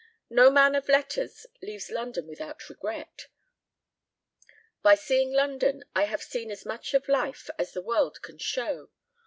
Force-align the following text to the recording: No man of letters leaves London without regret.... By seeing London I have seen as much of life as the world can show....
No 0.31 0.49
man 0.49 0.73
of 0.73 0.89
letters 0.89 1.45
leaves 1.61 1.91
London 1.91 2.25
without 2.25 2.69
regret.... 2.69 3.27
By 4.81 4.95
seeing 4.95 5.31
London 5.31 5.83
I 5.93 6.05
have 6.05 6.23
seen 6.23 6.49
as 6.49 6.65
much 6.65 6.95
of 6.95 7.07
life 7.07 7.51
as 7.59 7.73
the 7.73 7.83
world 7.83 8.19
can 8.23 8.39
show.... 8.39 8.89